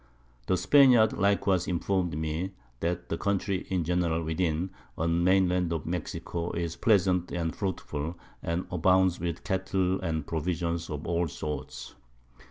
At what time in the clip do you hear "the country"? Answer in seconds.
3.09-3.67